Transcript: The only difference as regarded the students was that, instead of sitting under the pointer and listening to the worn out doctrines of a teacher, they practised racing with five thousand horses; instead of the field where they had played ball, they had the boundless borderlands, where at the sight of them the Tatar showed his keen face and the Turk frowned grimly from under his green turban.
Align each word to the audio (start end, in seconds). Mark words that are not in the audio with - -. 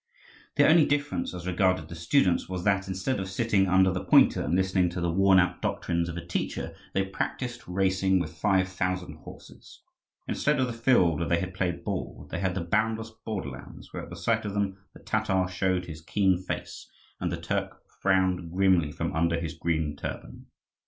The 0.55 0.67
only 0.67 0.87
difference 0.87 1.31
as 1.31 1.45
regarded 1.45 1.87
the 1.87 1.93
students 1.93 2.49
was 2.49 2.63
that, 2.63 2.87
instead 2.87 3.19
of 3.19 3.29
sitting 3.29 3.67
under 3.67 3.91
the 3.91 4.03
pointer 4.03 4.41
and 4.41 4.55
listening 4.55 4.89
to 4.89 4.99
the 4.99 5.11
worn 5.11 5.37
out 5.39 5.61
doctrines 5.61 6.09
of 6.09 6.17
a 6.17 6.25
teacher, 6.25 6.73
they 6.95 7.05
practised 7.05 7.61
racing 7.67 8.17
with 8.17 8.35
five 8.35 8.67
thousand 8.67 9.17
horses; 9.17 9.83
instead 10.27 10.59
of 10.59 10.65
the 10.65 10.73
field 10.73 11.19
where 11.19 11.29
they 11.29 11.39
had 11.39 11.53
played 11.53 11.83
ball, 11.83 12.27
they 12.31 12.39
had 12.39 12.55
the 12.55 12.61
boundless 12.61 13.11
borderlands, 13.11 13.93
where 13.93 14.01
at 14.01 14.09
the 14.09 14.15
sight 14.15 14.43
of 14.43 14.55
them 14.55 14.79
the 14.95 14.99
Tatar 15.03 15.47
showed 15.47 15.85
his 15.85 16.01
keen 16.01 16.35
face 16.41 16.89
and 17.19 17.31
the 17.31 17.37
Turk 17.37 17.77
frowned 18.01 18.51
grimly 18.51 18.91
from 18.91 19.15
under 19.15 19.39
his 19.39 19.53
green 19.53 19.95
turban. 19.95 20.47